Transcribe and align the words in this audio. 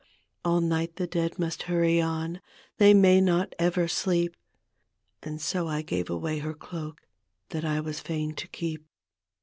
All 0.43 0.61
night 0.61 0.95
the 0.95 1.05
dead 1.05 1.37
must 1.37 1.61
hurry 1.69 2.01
on, 2.01 2.41
They 2.79 2.91
may 2.91 3.21
not 3.21 3.53
ever 3.59 3.87
sleep. 3.87 4.35
And 5.21 5.39
so 5.39 5.67
I 5.67 5.83
gave 5.83 6.09
away 6.09 6.39
her 6.39 6.55
cloak 6.55 7.01
That 7.49 7.65
I 7.65 7.81
was 7.81 7.99
fain 7.99 8.33
to 8.33 8.47
keep. 8.47 8.83